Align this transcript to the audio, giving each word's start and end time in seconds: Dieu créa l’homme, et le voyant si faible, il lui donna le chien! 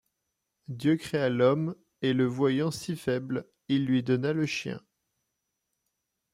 Dieu 0.69 0.97
créa 0.97 1.29
l’homme, 1.29 1.75
et 2.01 2.13
le 2.13 2.25
voyant 2.25 2.71
si 2.71 2.95
faible, 2.97 3.47
il 3.67 3.85
lui 3.85 4.01
donna 4.01 4.33
le 4.33 4.47
chien! 4.47 4.81